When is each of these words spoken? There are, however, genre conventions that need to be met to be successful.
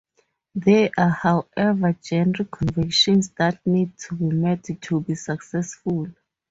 There 0.55 0.89
are, 0.97 1.11
however, 1.11 1.95
genre 2.03 2.45
conventions 2.45 3.29
that 3.37 3.63
need 3.67 3.99
to 3.99 4.15
be 4.15 4.25
met 4.31 4.63
to 4.81 4.99
be 5.01 5.13
successful. 5.13 6.07